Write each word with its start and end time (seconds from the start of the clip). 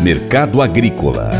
Mercado 0.00 0.62
Agrícola 0.62 1.30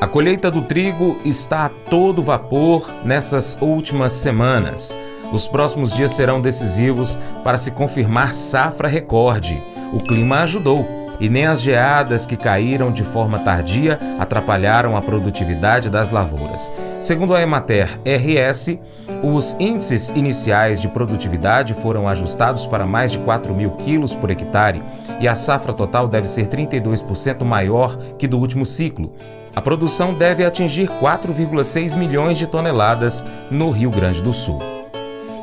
A 0.00 0.06
colheita 0.08 0.50
do 0.50 0.62
trigo 0.62 1.20
está 1.24 1.66
a 1.66 1.68
todo 1.68 2.22
vapor 2.22 2.90
nessas 3.04 3.56
últimas 3.60 4.12
semanas. 4.12 4.96
Os 5.32 5.46
próximos 5.46 5.94
dias 5.94 6.10
serão 6.10 6.40
decisivos 6.40 7.18
para 7.44 7.56
se 7.56 7.70
confirmar 7.70 8.34
safra 8.34 8.88
recorde. 8.88 9.62
O 9.92 10.00
clima 10.00 10.40
ajudou 10.40 10.84
e 11.20 11.28
nem 11.28 11.46
as 11.46 11.62
geadas 11.62 12.26
que 12.26 12.36
caíram 12.36 12.90
de 12.90 13.04
forma 13.04 13.38
tardia 13.38 13.96
atrapalharam 14.18 14.96
a 14.96 15.00
produtividade 15.00 15.88
das 15.88 16.10
lavouras. 16.10 16.72
Segundo 17.02 17.34
a 17.34 17.42
Emater 17.42 17.98
RS, 18.04 18.78
os 19.24 19.56
índices 19.58 20.10
iniciais 20.10 20.80
de 20.80 20.86
produtividade 20.86 21.74
foram 21.74 22.06
ajustados 22.06 22.64
para 22.64 22.86
mais 22.86 23.10
de 23.10 23.18
4 23.18 23.52
mil 23.52 23.72
quilos 23.72 24.14
por 24.14 24.30
hectare 24.30 24.80
e 25.18 25.26
a 25.26 25.34
safra 25.34 25.72
total 25.72 26.06
deve 26.06 26.28
ser 26.28 26.46
32% 26.46 27.42
maior 27.42 27.96
que 28.16 28.28
do 28.28 28.38
último 28.38 28.64
ciclo. 28.64 29.12
A 29.52 29.60
produção 29.60 30.14
deve 30.14 30.44
atingir 30.44 30.88
4,6 31.00 31.96
milhões 31.96 32.38
de 32.38 32.46
toneladas 32.46 33.26
no 33.50 33.72
Rio 33.72 33.90
Grande 33.90 34.22
do 34.22 34.32
Sul. 34.32 34.60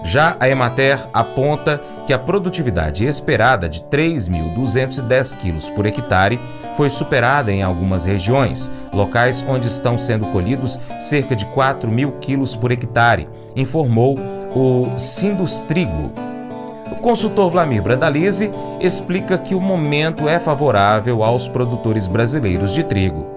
Já 0.05 0.37
a 0.39 0.47
Emater 0.47 0.97
aponta 1.13 1.81
que 2.07 2.13
a 2.13 2.17
produtividade 2.17 3.03
esperada 3.03 3.67
de 3.67 3.81
3.210 3.81 5.35
quilos 5.35 5.69
por 5.69 5.85
hectare 5.85 6.39
foi 6.79 6.89
superada 6.89 7.51
em 7.51 7.61
algumas 7.61 8.05
regiões, 8.05 8.71
locais 8.93 9.43
onde 9.45 9.67
estão 9.67 9.97
sendo 9.97 10.27
colhidos 10.27 10.79
cerca 11.01 11.35
de 11.35 11.45
4 11.47 11.91
mil 11.91 12.13
quilos 12.21 12.55
por 12.55 12.71
hectare, 12.71 13.27
informou 13.53 14.17
o 14.55 14.97
Sindustrigo. 14.97 16.09
O 16.89 16.95
consultor 17.01 17.49
Vlamir 17.49 17.83
Brandalize 17.83 18.49
explica 18.79 19.37
que 19.37 19.53
o 19.53 19.59
momento 19.59 20.29
é 20.29 20.39
favorável 20.39 21.21
aos 21.21 21.49
produtores 21.49 22.07
brasileiros 22.07 22.73
de 22.73 22.81
trigo. 22.81 23.27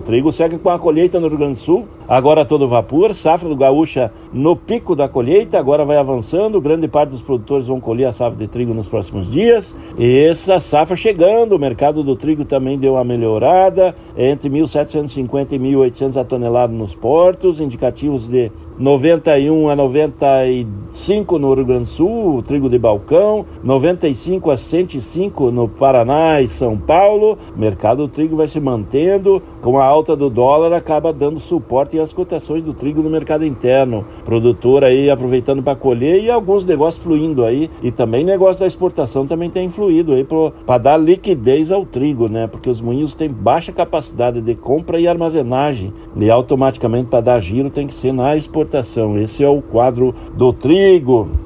O 0.00 0.02
trigo 0.02 0.32
segue 0.32 0.56
com 0.58 0.70
a 0.70 0.78
colheita 0.78 1.20
no 1.20 1.28
Rio 1.28 1.36
Grande 1.36 1.58
do 1.58 1.60
Sul, 1.60 1.86
agora 2.08 2.44
todo 2.44 2.68
vapor, 2.68 3.14
safra 3.14 3.48
do 3.48 3.56
gaúcha 3.56 4.12
no 4.32 4.54
pico 4.54 4.94
da 4.94 5.08
colheita, 5.08 5.58
agora 5.58 5.84
vai 5.84 5.96
avançando, 5.96 6.60
grande 6.60 6.88
parte 6.88 7.10
dos 7.10 7.22
produtores 7.22 7.66
vão 7.66 7.80
colher 7.80 8.06
a 8.06 8.12
safra 8.12 8.38
de 8.38 8.46
trigo 8.46 8.74
nos 8.74 8.88
próximos 8.88 9.30
dias, 9.30 9.76
e 9.98 10.24
essa 10.24 10.60
safra 10.60 10.96
chegando, 10.96 11.56
o 11.56 11.58
mercado 11.58 12.02
do 12.02 12.16
trigo 12.16 12.44
também 12.44 12.78
deu 12.78 12.94
uma 12.94 13.04
melhorada, 13.04 13.94
entre 14.16 14.48
1.750 14.50 15.52
e 15.52 15.58
1.800 15.58 16.20
a 16.20 16.24
tonelada 16.24 16.72
nos 16.72 16.94
portos, 16.94 17.60
indicativos 17.60 18.28
de 18.28 18.50
91 18.78 19.70
a 19.70 19.76
95 19.76 21.38
no 21.38 21.54
Rio 21.54 21.64
Grande 21.64 21.84
do 21.84 21.88
Sul, 21.88 22.36
o 22.36 22.42
trigo 22.42 22.68
de 22.68 22.78
balcão, 22.78 23.44
95 23.62 24.50
a 24.50 24.56
105 24.56 25.50
no 25.50 25.68
Paraná 25.68 26.40
e 26.40 26.48
São 26.48 26.76
Paulo, 26.76 27.38
o 27.54 27.58
mercado 27.58 28.06
do 28.06 28.08
trigo 28.08 28.36
vai 28.36 28.48
se 28.48 28.60
mantendo, 28.60 29.42
com 29.62 29.78
a 29.78 29.84
alta 29.84 30.14
do 30.14 30.28
dólar 30.28 30.72
acaba 30.72 31.12
dando 31.12 31.40
suporte 31.40 31.95
às 32.00 32.12
cotações 32.12 32.62
do 32.62 32.72
trigo 32.72 33.02
no 33.02 33.10
mercado 33.10 33.44
interno. 33.44 34.04
Produtor 34.24 34.84
aí 34.84 35.10
aproveitando 35.10 35.62
para 35.62 35.76
colher 35.76 36.22
e 36.22 36.30
alguns 36.30 36.64
negócios 36.64 37.02
fluindo 37.02 37.44
aí. 37.44 37.70
E 37.82 37.90
também 37.90 38.24
negócio 38.24 38.60
da 38.60 38.66
exportação 38.66 39.26
também 39.26 39.50
tem 39.50 39.66
influído 39.66 40.12
aí 40.12 40.24
para 40.24 40.78
dar 40.78 40.96
liquidez 40.96 41.70
ao 41.70 41.84
trigo, 41.84 42.28
né? 42.28 42.46
Porque 42.46 42.70
os 42.70 42.80
moinhos 42.80 43.14
têm 43.14 43.28
baixa 43.28 43.72
capacidade 43.72 44.40
de 44.40 44.54
compra 44.54 45.00
e 45.00 45.08
armazenagem. 45.08 45.92
E 46.16 46.30
automaticamente 46.30 47.08
para 47.08 47.20
dar 47.20 47.40
giro 47.40 47.70
tem 47.70 47.86
que 47.86 47.94
ser 47.94 48.12
na 48.12 48.36
exportação. 48.36 49.18
Esse 49.18 49.44
é 49.44 49.48
o 49.48 49.62
quadro 49.62 50.14
do 50.34 50.52
trigo. 50.52 51.45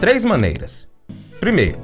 Três 0.00 0.24
maneiras. 0.24 0.90
Primeiro, 1.40 1.78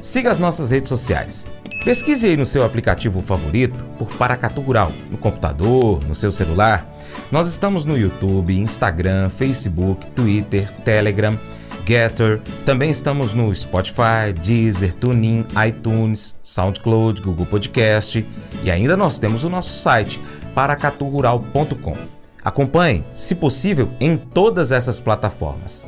siga 0.00 0.30
as 0.30 0.38
nossas 0.38 0.70
redes 0.70 0.88
sociais. 0.88 1.46
Pesquise 1.84 2.26
aí 2.26 2.36
no 2.36 2.46
seu 2.46 2.64
aplicativo 2.64 3.20
favorito 3.20 3.76
por 3.98 4.08
Paracatu 4.14 4.60
Rural, 4.60 4.92
no 5.10 5.18
computador, 5.18 6.02
no 6.04 6.14
seu 6.14 6.32
celular. 6.32 6.88
Nós 7.30 7.48
estamos 7.48 7.84
no 7.84 7.98
YouTube, 7.98 8.56
Instagram, 8.58 9.28
Facebook, 9.28 10.06
Twitter, 10.12 10.70
Telegram, 10.82 11.38
Getter. 11.86 12.40
Também 12.64 12.90
estamos 12.90 13.34
no 13.34 13.54
Spotify, 13.54 14.32
Deezer, 14.42 14.94
TuneIn, 14.94 15.44
iTunes, 15.66 16.38
SoundCloud, 16.42 17.20
Google 17.20 17.46
Podcast 17.46 18.26
e 18.62 18.70
ainda 18.70 18.96
nós 18.96 19.18
temos 19.18 19.44
o 19.44 19.50
nosso 19.50 19.74
site 19.74 20.20
paracaturural.com. 20.54 21.96
Acompanhe, 22.42 23.04
se 23.12 23.34
possível, 23.34 23.90
em 24.00 24.16
todas 24.16 24.70
essas 24.70 25.00
plataformas. 25.00 25.86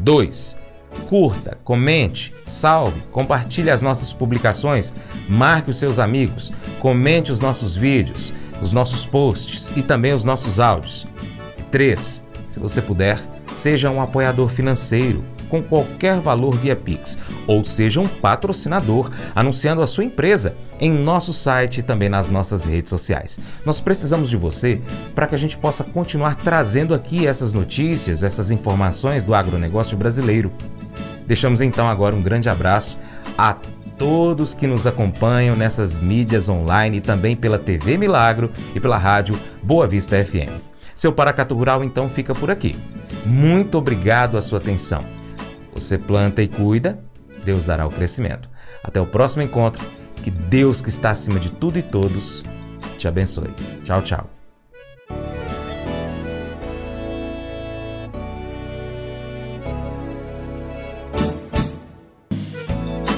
2. 0.00 0.63
Curta, 1.08 1.58
comente, 1.62 2.34
salve, 2.44 3.00
compartilhe 3.12 3.70
as 3.70 3.82
nossas 3.82 4.12
publicações, 4.12 4.94
marque 5.28 5.70
os 5.70 5.78
seus 5.78 5.98
amigos, 5.98 6.52
comente 6.80 7.30
os 7.30 7.40
nossos 7.40 7.76
vídeos, 7.76 8.32
os 8.60 8.72
nossos 8.72 9.06
posts 9.06 9.72
e 9.76 9.82
também 9.82 10.12
os 10.12 10.24
nossos 10.24 10.58
áudios. 10.58 11.06
3. 11.70 12.24
Se 12.48 12.60
você 12.60 12.80
puder, 12.80 13.20
seja 13.52 13.90
um 13.90 14.00
apoiador 14.00 14.48
financeiro 14.48 15.24
com 15.48 15.62
qualquer 15.62 16.18
valor 16.18 16.56
via 16.56 16.74
Pix, 16.74 17.18
ou 17.46 17.64
seja 17.64 18.00
um 18.00 18.08
patrocinador 18.08 19.10
anunciando 19.34 19.82
a 19.82 19.86
sua 19.86 20.04
empresa 20.04 20.56
em 20.80 20.92
nosso 20.92 21.32
site 21.32 21.78
e 21.78 21.82
também 21.82 22.08
nas 22.08 22.26
nossas 22.28 22.64
redes 22.64 22.90
sociais. 22.90 23.38
Nós 23.64 23.80
precisamos 23.80 24.28
de 24.28 24.36
você 24.36 24.80
para 25.14 25.26
que 25.26 25.34
a 25.34 25.38
gente 25.38 25.56
possa 25.56 25.84
continuar 25.84 26.34
trazendo 26.34 26.94
aqui 26.94 27.26
essas 27.26 27.52
notícias, 27.52 28.22
essas 28.22 28.50
informações 28.50 29.22
do 29.22 29.34
agronegócio 29.34 29.96
brasileiro. 29.96 30.50
Deixamos 31.26 31.60
então 31.60 31.88
agora 31.88 32.14
um 32.14 32.20
grande 32.20 32.48
abraço 32.48 32.98
a 33.36 33.56
todos 33.98 34.54
que 34.54 34.66
nos 34.66 34.86
acompanham 34.86 35.56
nessas 35.56 35.98
mídias 35.98 36.48
online 36.48 36.98
e 36.98 37.00
também 37.00 37.36
pela 37.36 37.58
TV 37.58 37.96
Milagro 37.96 38.50
e 38.74 38.80
pela 38.80 38.98
rádio 38.98 39.38
Boa 39.62 39.86
Vista 39.86 40.22
FM. 40.22 40.60
Seu 40.94 41.12
Paracatu 41.12 41.54
Rural 41.54 41.82
então 41.82 42.08
fica 42.08 42.34
por 42.34 42.50
aqui. 42.50 42.76
Muito 43.24 43.78
obrigado 43.78 44.36
a 44.36 44.42
sua 44.42 44.58
atenção. 44.58 45.04
Você 45.72 45.98
planta 45.98 46.42
e 46.42 46.48
cuida, 46.48 47.00
Deus 47.44 47.64
dará 47.64 47.86
o 47.86 47.90
crescimento. 47.90 48.48
Até 48.82 49.00
o 49.00 49.06
próximo 49.06 49.42
encontro. 49.42 49.84
Que 50.22 50.30
Deus 50.30 50.80
que 50.80 50.88
está 50.88 51.10
acima 51.10 51.38
de 51.38 51.50
tudo 51.50 51.78
e 51.78 51.82
todos 51.82 52.44
te 52.96 53.06
abençoe. 53.06 53.50
Tchau, 53.84 54.00
tchau. 54.00 54.33